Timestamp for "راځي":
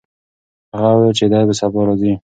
1.87-2.13